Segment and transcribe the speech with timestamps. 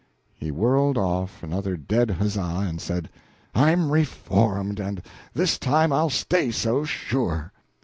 [0.33, 3.07] He whirled off another dead huzza, and said,
[3.53, 5.03] "I'm reformed, and
[5.35, 7.53] this time I'll stay so, sure!"